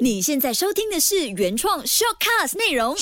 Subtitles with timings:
[0.00, 2.96] 你现在收听的是原创 shortcast 内容。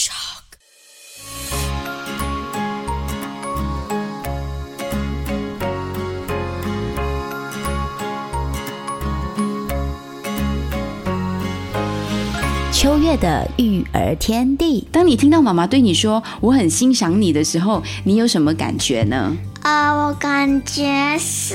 [12.73, 14.87] 秋月的育儿天地。
[14.93, 19.35] 当你听到妈妈对你说“我很欣赏你”的时候，你有什么感觉呢？
[19.63, 21.55] 呃，我感觉是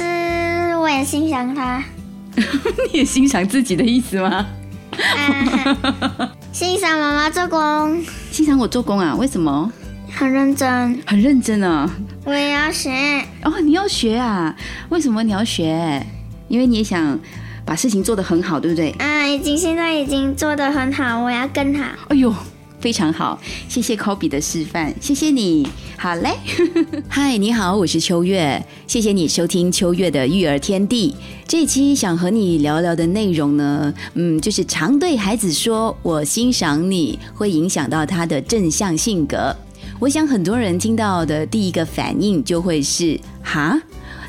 [0.77, 1.83] 我也欣赏他，
[2.35, 4.47] 你也欣赏自己的意思吗？
[4.97, 9.15] 啊 欣赏妈妈做工欣赏我做工啊？
[9.15, 9.71] 为什么？
[10.13, 11.87] 很认真，很认真啊！
[12.25, 12.89] 我也要学。
[13.43, 14.55] 哦，你要学啊？
[14.89, 16.03] 为什么你要学？
[16.47, 17.19] 因为你也想
[17.65, 18.89] 把事情做得很好，对不对？
[18.97, 21.83] 啊，已经现在已经做得很好，我要更好。
[22.07, 22.33] 哎呦，
[22.79, 25.67] 非常好，谢谢 Kobe 的示范，谢谢你。
[25.97, 26.35] 好嘞，
[27.09, 31.15] 嗨，你好，我是秋月，谢谢你收听秋月的育儿天地。
[31.47, 39.55] 这期想和你聊聊的内容呢，嗯，就是常对孩子说“我欣赏你”，会影响到他的正向性格。
[39.99, 43.81] 我想很多人听到的第一个反应就会是“哈”。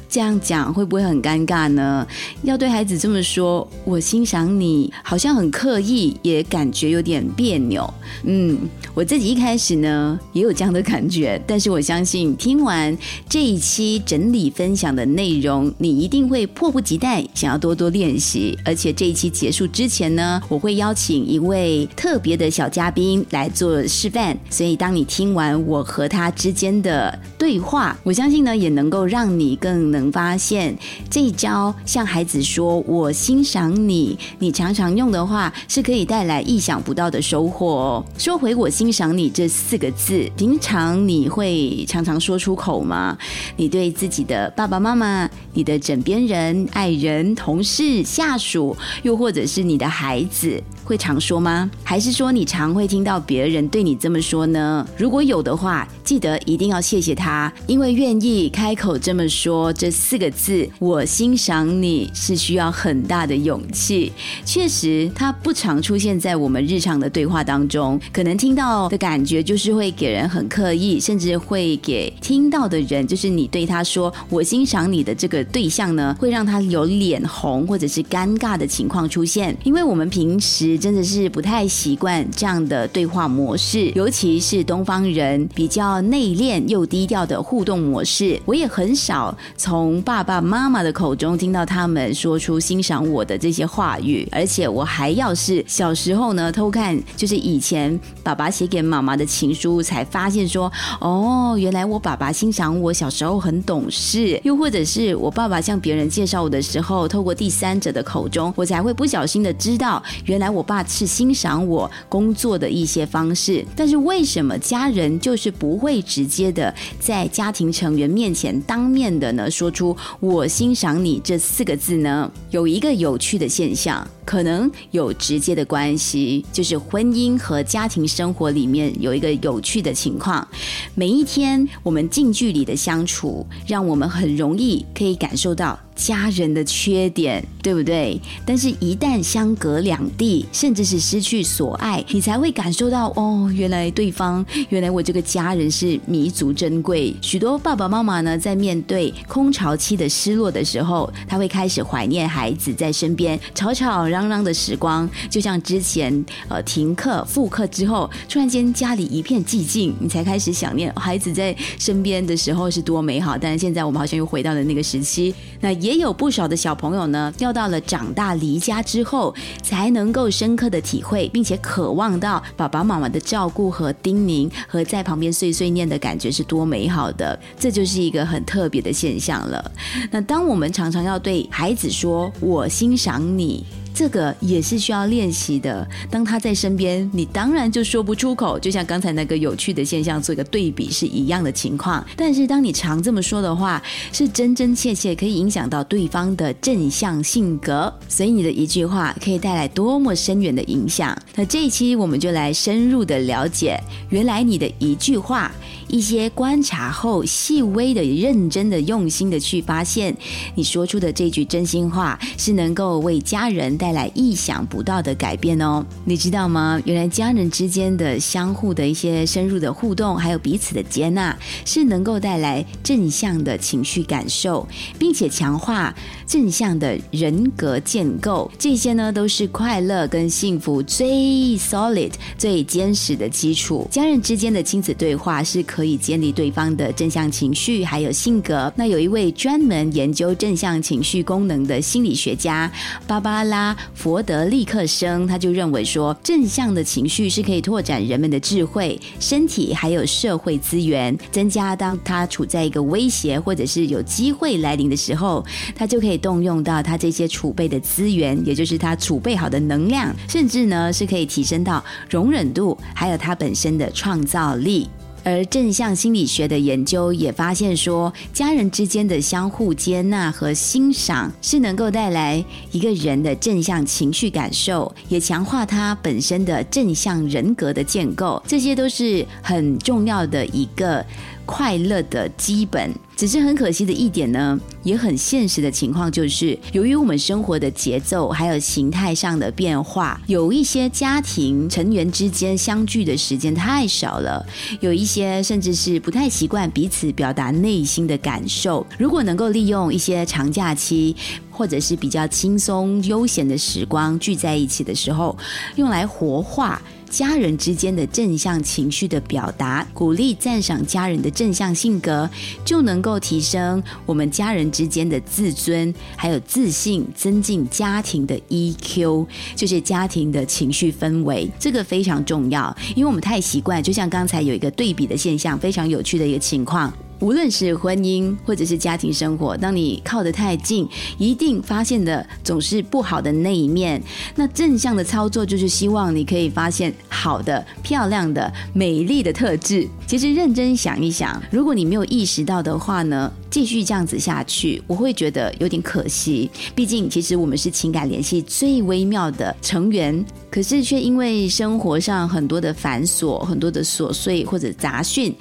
[0.09, 2.07] 这样讲会不会很尴尬呢？
[2.43, 7.93] 要对孩子这么说，我欣赏你，好像很刻意，也感觉有点别扭。
[8.25, 8.59] 嗯，
[8.95, 12.97] 我自己一开始呢也有这样的感觉，但是我相信听完
[13.29, 18.59] 这一期整理分享的内容，你一定会迫不及待想要多多练习。
[18.65, 30.77] 而且这一期结束之前呢，我会邀请一位特别的小嘉宾来做示范，所以当你听完我和他之间的对话，我相信呢也能够让你更能能发现
[31.11, 38.05] 这一招向孩子说“我欣赏你”，你常常用的话是可以带来意想不到的收获哦。
[38.17, 43.17] 说回“我欣赏你”这四个字，平常你会常常说出口吗？
[43.57, 51.69] 你对自己的爸爸妈妈、你的枕边人、爱人、同事、下属，又或者是你的孩子，会常说吗？
[51.83, 54.87] 还是说你常会听到别人对你这么说呢？
[54.97, 64.13] 如果有的话，记得一定要谢谢他，因为愿意开口这么说这四个字“我欣赏你”是需要很大的勇气。
[64.45, 79.57] 确实，它不常出现在我们日常的对话当中，可能听到的感觉就是会给人很刻意，甚至会给听到的人，就是你对他说“我欣赏你”的这个对象呢，会让他有脸红或者是尴尬的情况出现。
[79.65, 113.65] 因为我们平时真的是不太习惯这样的对话模式，尤其是东方人比较内敛又低调的互动模式，我也很少从从爸爸妈妈的口中听到他们说出欣赏我的这些话语，而且我还要是小时候呢偷看，就是以前爸爸写给妈妈的情书，才发现说，哦，原来我爸爸欣赏我小时候很懂事，又或者是我爸爸向别人介绍我的时候，透过第三者的口中，我才会不小心的知道，原来我爸是欣赏我工作的一些方式。
[113.77, 122.31] 但是为什么家人就是不会直接的在家庭成员面前当面的呢说出“我欣赏你”这四个字呢？
[122.51, 124.07] 有一个有趣的现象。
[124.25, 130.47] 可能有直接的关系，就是婚姻和家庭生活里面有一个有趣的情况。
[130.95, 138.19] 每一天我们近距离的相处，让我们很容易可以感受到家人的缺点，对不对？
[138.47, 147.13] 但是，一旦相隔两地，甚至是失去所爱，你才会感受到哦，原来对方，原来我这个家人是弥足珍贵。
[147.21, 154.29] 许多爸爸妈妈呢，在面对空巢期的失落的时候，他会开始怀念孩子在身边吵吵嚷。
[154.29, 156.13] 嚷的时光，就像之前
[156.49, 163.39] 呃停课复课之后，突然间家里一片寂静，你才开始想念孩子在身边的时候是多美好。
[163.39, 165.35] 但是现在我们好像又回到了那个时期。
[165.63, 177.39] 那也也有不少的小朋友呢，要到了长大离家之后，才能够深刻的体会，并且渴望到爸爸妈妈的照顾和叮咛，和在旁边碎碎念的感觉是多美好的。
[177.59, 179.73] 这就是一个很特别的现象了。
[180.11, 183.65] 那当我们常常要对孩子说“我欣赏你”。
[183.99, 185.85] 这个也是需要练习的。
[186.09, 188.57] 当他在身边，你当然就说不出口。
[188.57, 192.07] 就像刚才那个有趣的现象做一个对比是一样的情况。
[192.17, 197.93] 但是当你常这么说的话，是真真切切可以影响到对方的正向性格。
[198.09, 201.21] 所以你的一句话可以带来多么深远的影响。
[201.35, 203.77] 那这一期我们就来深入的了解，
[204.11, 205.51] 原来你的一句话。
[205.89, 210.17] 一些观察后，细微的、认真的、用心的去发现，
[210.55, 215.85] 你说出的这句真心话是能够为家人带来意想不到的改变哦。
[216.05, 216.81] 你知道吗？
[216.85, 224.67] 原来家人之间的相互的一些深入的互动，还有彼此的接纳，是能够带来正向的情绪感受，
[224.99, 225.95] 并且强化
[226.27, 228.51] 正向的人格建构。
[228.59, 231.09] 这些呢，都是快乐跟幸福最
[231.57, 233.89] solid、最坚实的基础。
[233.91, 238.73] 家人之间的亲子对话是可可以建立对方的正向情绪，还有性格。
[238.75, 242.69] 那有一位专门研究正向情绪功能的心理学家
[243.07, 255.47] 芭芭拉·佛德利克生，他就认为说，正向的情绪是可以拓展人们的智慧、身体还有社会资源，增加当他处在一个威胁或者是有机会来临的时候，
[255.77, 264.89] 他就可以动用到他这些储备的资源，也就是他储备好的能量，甚至呢是可以提升到容忍度，还有他本身的创造力。
[265.29, 272.43] 而正向心理学的研究也发现说，家人之间的相互接纳和欣赏是能够带来
[272.73, 281.05] 一个人的正向情绪感受，也强化他本身的正向人格的建构，这些都是很重要的一个。
[281.49, 294.45] 快乐的基本，只是很可惜的一点呢，也很现实的情况就是，由于我们生活的节奏还有形态上的变化，有一些家庭成员之间相聚的时间太少了，
[294.81, 298.87] 有一些甚至是不太习惯彼此表达内心的感受。
[298.99, 301.17] 如果能够利用一些长假期，
[301.51, 305.35] 或者是比较轻松悠闲的时光聚在一起的时候，
[305.77, 306.81] 用来活化。
[307.09, 312.29] 家人之间的正向情绪的表达，鼓励赞赏家人的正向性格，
[312.65, 319.27] 就能够提升我们家人之间的自尊，还有自信，增进家庭的 EQ，
[319.57, 321.51] 就是家庭的情绪氛围。
[321.59, 326.93] 这个非常重要，因为我们太习惯，就像刚才有一个对比的现象，非常有趣的一个情况。
[327.21, 330.89] 无论是婚姻或者是家庭生活，当你靠得太近，
[331.19, 334.01] 一定发现的总是不好的那一面。
[334.37, 339.89] 那正向的操作就是希望你可以发现好的、漂亮的、美丽的特质。
[340.07, 346.51] 其实认真想一想，如果你没有意识到的话呢，继续这样子下去，我会觉得有点可惜。
[346.75, 355.35] 毕竟，其实我们是情感联系最微妙的成员，可是却因为生活上很多的繁琐、很多的琐碎或者杂讯。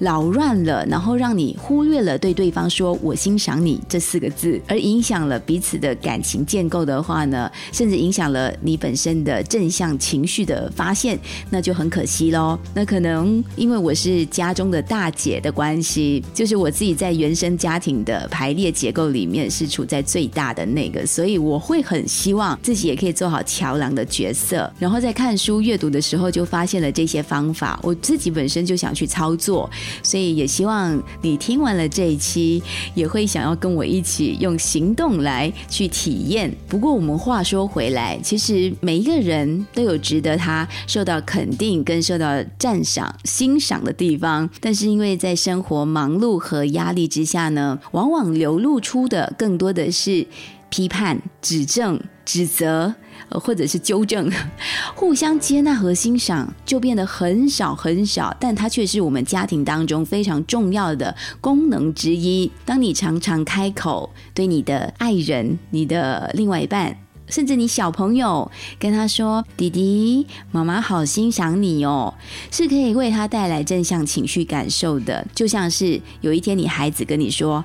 [0.00, 11.16] 扰乱了，然后让你忽略了对对方说“我欣赏你”这四个字，而影响了彼此的感情建构的话呢，甚至影响了你本身的正向情绪的发现，
[11.48, 12.58] 那就很可惜喽。
[12.74, 24.72] 那可能因为我是家中的大姐的关系，就是我自己在原生跟家庭的排列结构里面是处在最大的那个，所以我会很希望自己也可以做好桥梁的角色。
[24.78, 29.68] 然后在看书阅读的时候，就发现了这些方法，我自己本身就想去操作。
[30.02, 32.62] 所以也希望你听完了这一期，
[32.94, 36.50] 也会想要跟我一起用行动来去体验。
[36.66, 50.26] 不过我们话说回来，其实每一个人都有值得他受到肯定跟受到赞赏、欣赏的地方，但是因为在生活忙碌和压力之下下呢，往往流露出的更多的是
[50.70, 52.94] 批判、指正、指责。
[53.30, 54.30] 或者是纠正，
[54.94, 62.50] 互相接纳和欣赏就变得很少很少，但它却是我们家庭当中非常重要的功能之一。
[62.64, 66.96] 当你常常开口对你的爱人、你的另外一半，
[67.28, 72.14] 甚至你小朋友跟他说：“弟弟，妈妈好欣赏你哦”，
[72.52, 75.26] 是可以为他带来正向情绪感受的。
[75.34, 77.64] 就像是有一天你孩子跟你说：“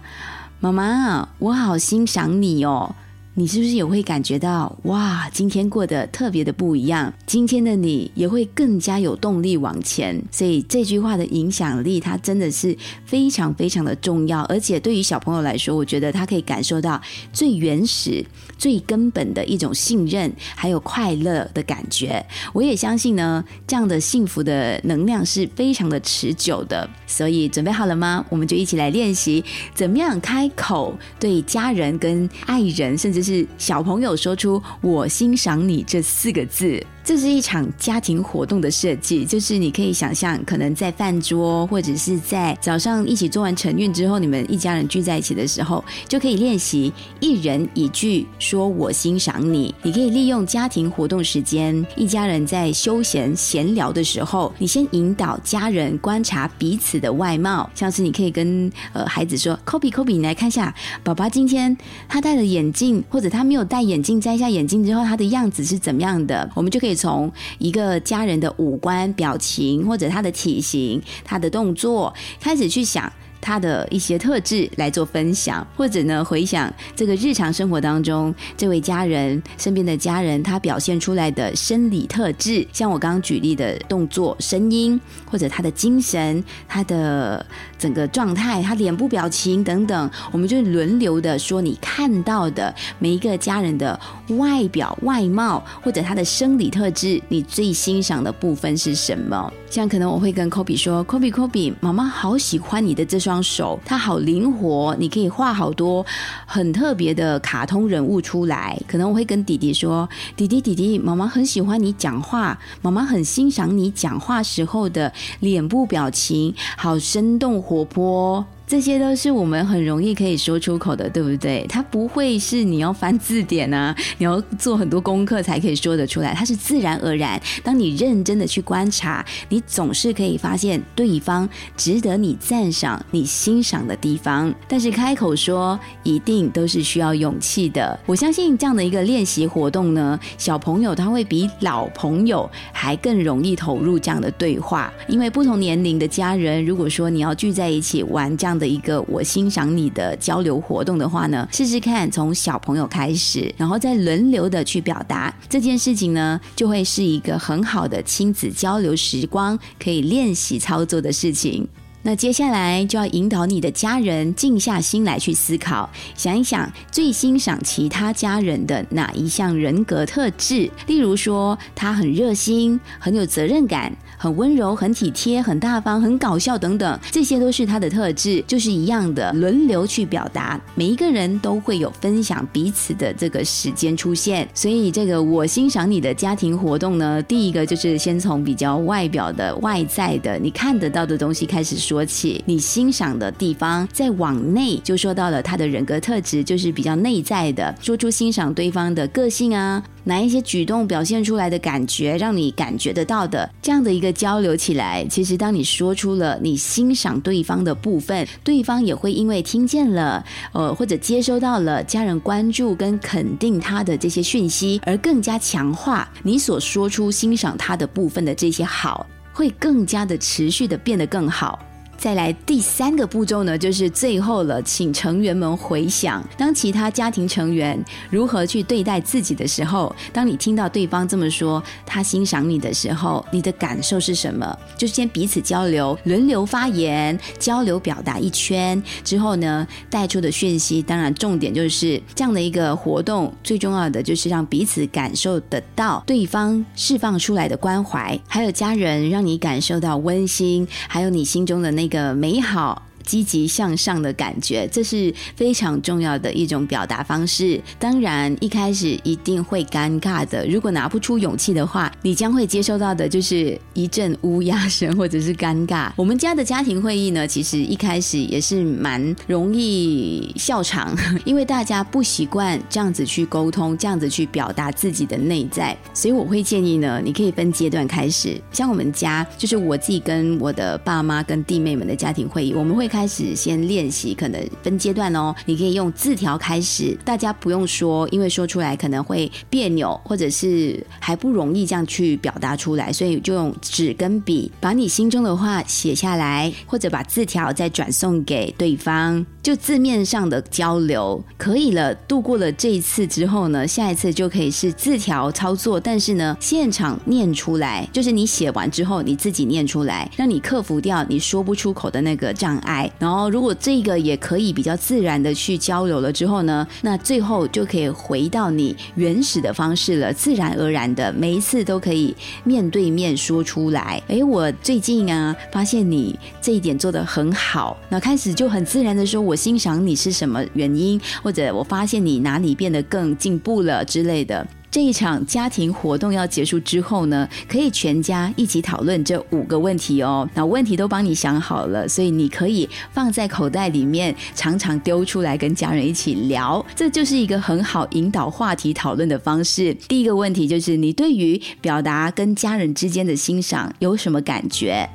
[0.60, 2.96] 妈妈，我好欣赏你哦。”
[3.40, 7.14] 你是不是也会感觉到哇，今天过得特别的不一样？
[7.26, 10.22] 今天的你也会更加有动力往前。
[10.30, 14.42] 所以这句话的影响力，它真的是非常非常的重要。
[14.50, 18.22] 而且对于小朋友来说，我觉得他可以感受到最原始、
[18.58, 22.22] 最根本的一种信任，还有快乐的感觉。
[22.52, 26.90] 我也相信呢，这样的幸福的能量是非常的持久的。
[27.08, 28.26] 所以准备好了吗？
[28.28, 29.42] 我们就一起来练习，
[29.74, 33.29] 怎么样开口对家人、跟爱人，甚至是。
[33.30, 36.84] 是小朋友说出“我欣赏你”这四个字。
[37.10, 49.74] 这是一场家庭活动的设计，就是你可以想象，可能在饭桌或者是在早上一起做完晨运之后，你们一家人聚在一起的时候，就可以练习一人一句说“我欣赏你”。
[49.82, 60.72] 你可以利用家庭活动时间，一家人在休闲闲聊的时候，你先引导家人观察彼此的外貌，像是你可以跟呃孩子说 k o b e k o b e 你来看一下，
[61.04, 61.76] 宝宝今天
[62.08, 66.48] 他戴了眼镜，或者他没有戴眼镜，摘下眼镜之后他的样子是怎么样的？
[66.54, 66.99] 我们就可以。
[67.00, 73.12] 从一个家人的五官、表情，或者他的体型、他的动作开始去想。
[73.42, 87.46] 他的一些特质来做分享，或者呢回想这个日常生活当中这位家人身边的家人他表现出来的生理特质，像我刚刚举例的动作、声音，或者他的精神、他的
[87.78, 99.52] 整个状态、他脸部表情等等，我们就轮流的说你看到的每一个家人的外表外貌或者他的生理特质，你最欣赏的部分是什么？
[99.70, 106.04] 像可能我会跟 Kobe 说，Kobe Kobe，妈妈好喜欢你的这双手，它好灵活，你可以画好多
[106.48, 108.82] 很特别的卡通人物出来。
[108.88, 118.44] 可能我会跟弟弟说，弟弟弟弟，妈妈很喜欢你讲话，妈妈很欣赏你讲话时候的脸部表情，好生动活泼。
[118.70, 121.66] 这些都是我们很容易可以说出口的，对不对？
[121.68, 127.42] 它不会是你要翻字典啊，你要做很多功课才可以说得出来，它是自然而然。
[127.64, 134.54] 当你认真的去观察，你总是可以发现对方值得你赞赏、你欣赏的地方。
[134.68, 138.00] 但是开口说，一定都是需要勇气的。
[138.06, 161.68] 我相信这样的一个练习活动呢，小朋友他会比老朋友还更容易投入这样的对话，因为不同年龄的家人，如果说你要聚在一起玩这样的一个我欣赏你的交流活动的话呢，试试看从小朋友开始，然后再轮流的去表达这件事情呢，就会是一个很好的亲子交流时光，可以练习操作的事情。
[162.02, 173.94] 那接下来就要引导你的家人静下心来去思考，想一想最欣赏其他家人的哪一项人格特质，例如说他很热心，很有责任感。
[174.22, 180.60] 很温柔、很体贴、很大方、很搞笑等等，这些都是他的特质，就是一样的轮流去表达。
[180.76, 192.44] 每一个人都会有分享彼此的这个时间出现，所以这个我欣赏你的家庭活动呢，第一个就是先从比较外表的、外在的，你看得到的东西开始说起。
[192.46, 199.82] 你欣赏的地方，再往内就说到了他的人格特质，就是比较内在的，说出欣赏对方的个性啊。
[200.06, 221.60] 哪一些举动表现出来的感觉，让你感觉得到的这样的一个交流起来，其实当你说出了你欣赏对方的部分，对方也会因为听见了，呃，或者接收到了家人关注跟肯定他的这些讯息，而更加强化你所说出欣赏他的部分的这些好，会更加的持续的变得更好。
[222.00, 227.78] 再来第三个步骤呢，就是最后了，请成员们回想，当其他家庭成员
[228.10, 234.58] 如何去对待自己的时候，当你听到对方这么说，他欣赏你的时候，你的感受是什么？
[234.78, 251.89] 就是先彼此交流，轮流发言，交流表达一圈之后呢，带出的讯息，当然重点就是这样的一个活动，最重要的就是让彼此感受得到对方释放出来的关怀，还有家人让你感受到温馨，还有你心中的那。
[251.90, 252.89] 个美好。
[253.10, 257.60] 积极向上的感觉，这是非常重要的一种表达方式。
[257.80, 260.46] 当然，一开始一定会尴尬的。
[260.46, 265.92] 如果拿不出勇气的话，你将会接收到的就是一阵乌鸦声，或者是尴尬。
[265.96, 275.76] 我们家的家庭会议呢，其实一开始也是蛮容易笑场，因为大家不习惯这样子去沟通，这样子去表达自己的内在。
[275.96, 278.40] 所以我会建议呢，你可以分阶段开始。
[278.52, 282.99] 像我们家，就是我自己跟我的爸妈跟弟妹们的家庭会议，我们会开。
[283.00, 285.34] 开始先练习，可能分阶段哦。
[285.46, 299.26] 你可以用字条开始，大家不用说，因为说出来可能会别扭，或者是还不容易这样去表达出来，所以就用纸跟笔，把你心中的话写下来，或者把字条再转送给对方。
[299.42, 312.89] 就字面上的交流可以了，度过了这一次之后呢，下一次就可以是字条操作，但是呢，现场念出来，就是你写完之后你自己念出来，让你克服掉你说不出口的那个障碍。
[312.98, 324.02] 然后，如果这个也可以比较自然的去交流了之后呢，那最后就可以回到你原始的方式了，自然而然的每一次都可以面对面说出来。
[324.08, 329.22] 哎，我最近啊，发现你这一点做的很好，那开始就很自然的说。
[329.22, 334.46] 我欣赏你是什么原因，或者我发现你哪里变得更进步了之类的。
[334.72, 340.30] 这一场家庭活动要结束之后呢，可以全家一起讨论这五个问题哦。
[340.36, 346.64] 那问题都帮你想好了，所以你可以放在口袋里面，常常丢出来跟家人一起聊。
[346.76, 349.74] 这就是一个很好引导话题讨论的方式。
[349.88, 354.88] 第一个问题就是你对于表达跟家人之间的欣赏有什么感觉？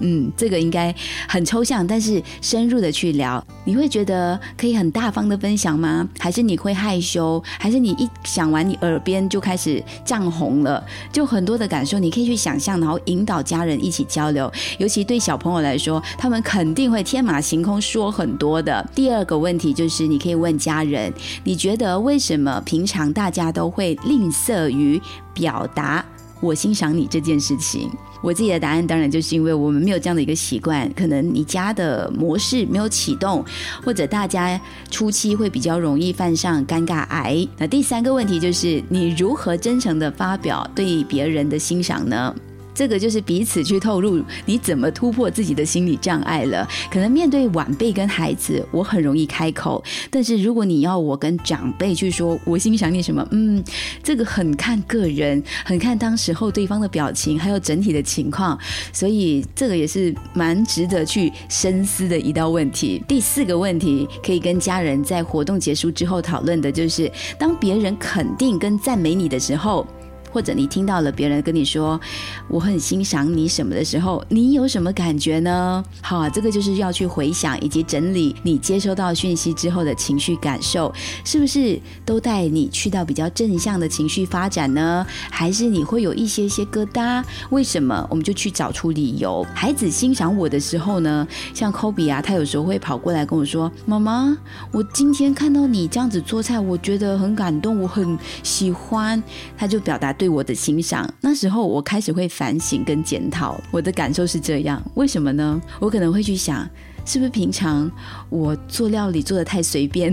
[0.00, 0.94] 嗯，这个应该
[1.28, 6.08] 很抽象，但是深入的去聊，你会觉得可以很大方的分享吗？
[6.18, 7.42] 还是你会害羞？
[7.58, 10.84] 还是你一想完，你耳边就开始涨红了？
[11.12, 14.50] 就很多的感受，你可以去想象，然后引导家人一起交流。
[14.78, 18.86] 尤其对小朋友来说，他们肯定会天马行空说很多的。
[18.94, 21.12] 第二个问题就是，你可以问家人，
[21.44, 25.00] 你觉得为什么平常大家都会吝啬于
[25.34, 26.04] 表达
[26.40, 27.90] 我欣赏你这件事情？
[28.20, 33.44] 我自己的答案当然就是因为我们没有这样的一个习惯，可能你家的模式没有启动，
[33.84, 34.60] 或者大家
[34.90, 37.46] 初期会比较容易犯上尴尬癌。
[37.56, 42.34] 那第三个问题就是你如何真诚的发表对别人的欣赏呢？
[42.78, 46.64] 这个就是彼此去透露你怎么突破自己的心理障碍了。
[46.88, 49.82] 可能面对晚辈跟孩子，我很容易开口，
[50.12, 53.60] 但是如果你要我跟长辈去说我心里想你什么，嗯，
[54.00, 58.56] 这个很看个人，很看当时候对方的表情，还有整体的情况，
[58.92, 63.02] 所以这个也是蛮值得去深思的一道问题。
[63.08, 69.84] 第四个问题可以跟家人在活动结束之后讨论的，就是当别人肯定跟赞美你的时候。
[70.30, 72.00] 或者你听到了别人跟你说
[72.48, 75.84] 我很欣赏你什么的时候，你有什么感觉呢？
[76.02, 80.92] 好，啊这个就是要去回想以及整理你接收到讯息之后的情绪感受，
[81.24, 85.06] 是不是都带你去到比较正向的情绪发展呢？
[85.30, 87.24] 还是你会有一些些疙瘩？
[87.50, 88.06] 为什么？
[88.10, 89.46] 我们就去找出理由。
[89.54, 94.36] 孩子欣赏我的时候呢，像科比啊，他有时候会跑过来跟我说：“妈妈，
[94.72, 99.22] 我今天看到你这样子做菜，我觉得很感动，我很喜欢。”
[99.56, 100.12] 他就表达。
[100.18, 105.62] 对我的欣赏，那时候我开始会反省跟检讨，我的感受是这样，为什么呢？
[105.78, 106.68] 我可能会去想，
[107.04, 107.90] 是不是平常
[108.28, 110.12] 我做料理做的太随便，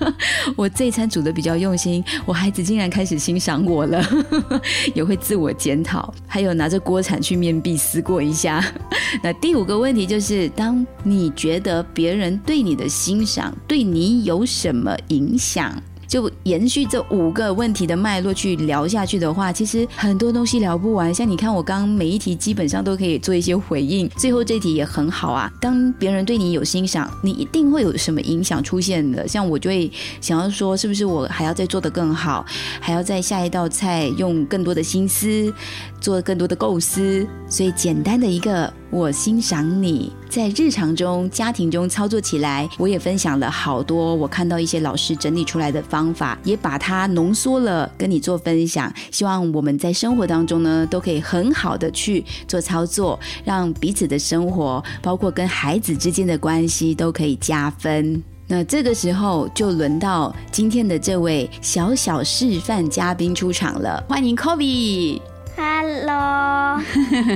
[0.54, 4.04] 我这一餐煮的比较用心，我孩子竟然开始欣赏我了，
[4.94, 8.62] 也会自我检讨，还有拿着锅铲去面壁思过一下。
[9.22, 15.74] 那第五个问题就是，当你觉得别人对你的欣赏对你有什么影响？
[16.16, 21.12] 就延续这五个问题的脉络去聊下去的话，其实很多东西聊不完。
[21.12, 24.08] 像你看，我刚每一题基本上都可以做一些回应。
[24.16, 25.52] 最后这题也很好啊。
[25.60, 29.28] 当别人对你有欣赏，你一定会有什么影响出现的。
[29.28, 29.92] 像我就会
[30.22, 32.46] 想要说，是不是我还要再做得更好，
[32.80, 35.52] 还要在下一道菜用更多的心思，
[36.00, 37.26] 做更多的构思。
[37.46, 38.72] 所以简单的一个。
[38.90, 48.92] 我欣赏你在日常中、家庭中操作起来，我也分享了好多我看到一些老师整理出来的方法，也把它浓缩了跟你做分享。
[49.10, 58.22] 希望我们在生活当中呢，都可以很好的去做操作，让彼此的生活，包括跟孩子之间的关系都可以加分。
[58.46, 65.35] 那这个时候就轮到今天的这位小小示范嘉宾出场了，欢迎 Kobe。
[65.56, 66.78] Hello，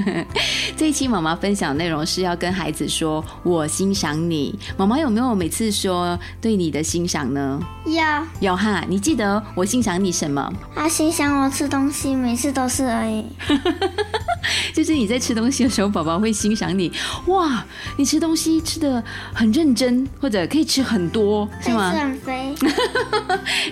[0.77, 4.55] 这一期妈妈分享内容是要跟孩子说“我欣赏你”。
[4.77, 7.59] 妈妈有没有每次说对你的欣赏呢？
[7.87, 8.03] 有，
[8.41, 8.85] 有哈。
[8.87, 10.53] 你记得我欣赏你什么？
[10.75, 13.25] 他欣赏我吃东西，每次都是而已。
[14.75, 16.93] 就是你在吃东西的时候，宝宝会欣赏你。
[17.27, 17.65] 哇，
[17.97, 19.03] 你吃东西吃的
[19.33, 21.91] 很认真，或者可以吃很多，是吗？
[21.91, 22.55] 很肥。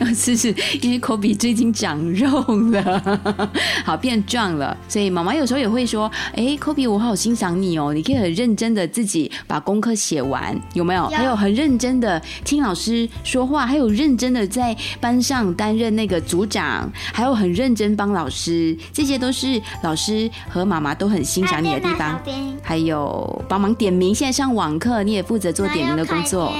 [0.00, 3.50] 要 吃是因为科比最近长肉了，
[3.84, 4.37] 好变壮。
[4.38, 11.08] 上了，所以妈妈有时候也会说：“哎，o b e，我好欣赏你哦，你可以很认真的自己把功课写完，有没有？
[11.08, 22.20] 还有很认真的听老师说话，还有认真的在班上担任那个组长，还有很认真帮老师，这些都是老师和妈妈都很欣赏你的地方。
[22.62, 26.52] 还有帮忙点名，现在上网课你也负责做点名的工作。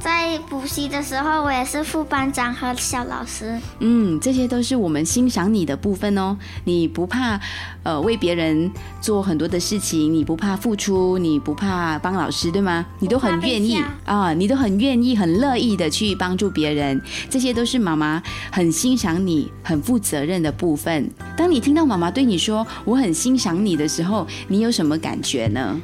[0.00, 3.56] 在补习的时候，我也是副班长和小老师。
[3.78, 7.19] 嗯，这些都是我们欣赏你的部分哦，你不怕。
[7.20, 7.38] 怕
[7.82, 8.70] 呃为别人
[9.02, 12.86] 做很多的事情，你不怕付出，你不怕帮老师，对吗？
[12.98, 21.10] 你都很愿意啊，你都很愿意、很乐意的去帮助别人，这些都是妈妈很欣赏你、很负责任的部分。
[21.36, 25.78] 当你听到妈妈对你说“我很欣赏你”的时候，你有什么感觉呢？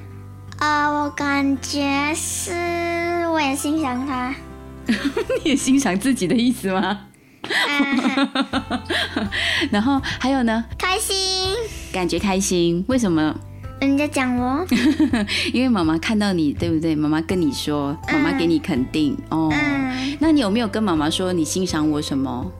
[0.58, 2.50] 啊，我感觉是
[3.30, 4.34] 我也欣赏他，
[4.88, 7.00] 你也欣赏自己的意思吗？
[9.70, 10.64] 然后还有呢？
[10.78, 11.16] 开心，
[11.92, 12.84] 感觉开心。
[12.88, 13.34] 为什么？
[13.80, 14.64] 人家讲我，
[15.52, 16.94] 因为妈妈看到你，对不对？
[16.94, 19.52] 妈妈跟你说，妈妈给你肯定哦。
[20.18, 22.50] 那你有没有跟妈妈说你欣赏我什么？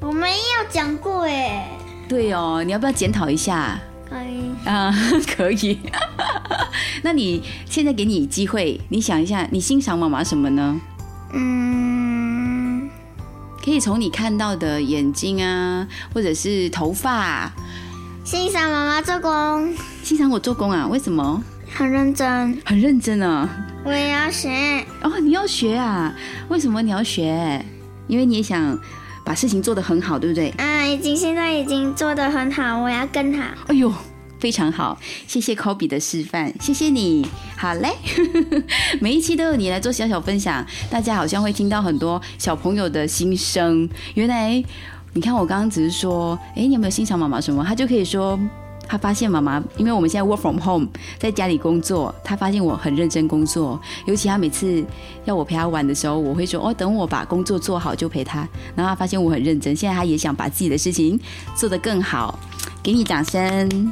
[0.00, 1.68] 我没有讲过哎。
[2.08, 3.78] 对哦，你要不要检讨一下？
[4.08, 4.94] 可以啊，
[5.36, 5.78] 可以。
[7.02, 10.80] 那你现在给你机会，你想一下，你欣赏妈妈什么呢？
[11.34, 12.21] 嗯。
[13.64, 17.52] 可以从你看到的眼睛啊，或者是头发，
[18.24, 19.72] 欣赏妈妈做工，
[20.02, 20.86] 欣赏我做工啊？
[20.88, 21.42] 为什么？
[21.74, 23.48] 很认真，很认真啊。
[23.84, 24.84] 我也要学。
[25.02, 26.12] 哦，你要学啊？
[26.48, 27.64] 为什么你要学？
[28.08, 28.78] 因为你也想
[29.24, 30.50] 把事情做得很好，对不对？
[30.58, 33.44] 啊，已经现在已经做得很好，我要更好。
[33.68, 33.92] 哎呦，
[34.42, 37.24] 非常好，谢谢 Kobe 的示范，谢谢你。
[37.56, 37.92] 好嘞，
[39.00, 43.88] 每一期都有你来做小小分享，大家好像会听到很多小朋友的心声。
[44.14, 44.60] 原来，
[45.12, 47.62] 你看我刚刚只是说，哎，你有没有欣赏妈妈什么？
[47.64, 48.36] 他就可以说。
[48.88, 53.80] 他发现妈妈，因为我们现在 work from home，在家里工作，他发现我很认真工作。
[54.06, 54.84] 尤其他每次
[55.24, 61.18] 要我陪他玩的时候，我会说：“哦，等我把工作做好就陪他。”然后他发现我很认真，现在他也想把自己的事情
[61.56, 62.38] 做得更好。
[62.82, 63.90] 给你掌声。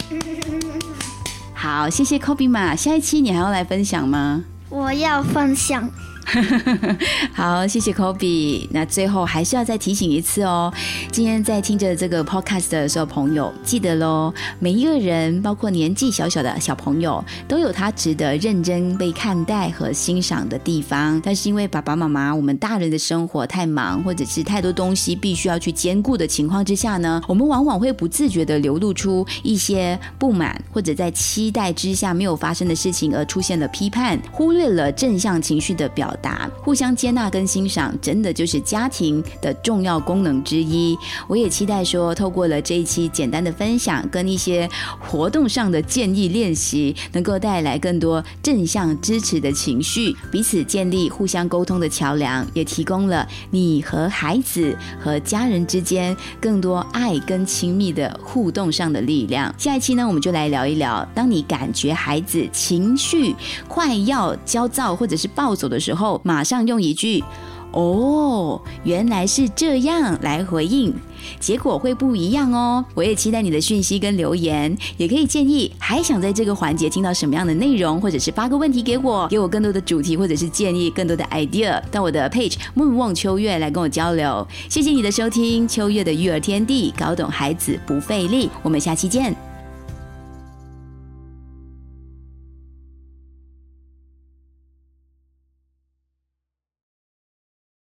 [1.55, 2.75] 好，谢谢 Kobe 嘛。
[2.75, 4.45] 下一期你还要来分享吗？
[4.69, 5.89] 我要分享。
[7.33, 8.69] 好，谢谢 Kobe。
[8.71, 10.73] 那最后还是要再提醒一次哦，
[11.11, 21.21] 今天在听着这个 podcast 的时候，朋友记得喽，每一个人，包括年纪小小的小朋友，都有他值得认真被看待和欣赏的地方。
[21.25, 36.15] 但是因为爸爸妈妈，我们大人的生活太忙，或者是太多东西必须要去兼顾的情况之下呢，我们往往会不自觉的流露出一些不满，或者在期待之下没有发生的事情而出现了批判，忽略了正向情绪的表。
[36.23, 40.97] 答互相接纳跟欣赏，真的就是家庭的重要功能之一。
[41.29, 59.55] 我也期待说，透过了这一期简单的分享跟一些活动上的建议练习，能够带来更多正向支持的情绪，彼此建立互相沟通的桥梁，也提供了你和孩子和家人之间更多爱跟亲密的互动上的力量。
[59.59, 63.35] 下一期呢，我们就来聊一聊，当你感觉孩子情绪
[63.69, 66.10] 快要焦躁或者是暴走的时候。
[66.25, 67.23] 马上用一句
[67.73, 70.93] “哦，原来是这样”来回应，
[71.39, 72.85] 结果会不一样哦。
[72.95, 84.47] 我也期待你的讯息跟留言，也可以建议还想在这个环节听到什么样的内容，或者是发个问题给我，给我更多的主题或者是建议，更多的 idea 到我的 page 梦望秋月来跟我交流。
[84.69, 88.51] 谢谢你的收听，秋月的育儿天地，搞懂孩子不费力。
[88.63, 89.50] 我们下期见。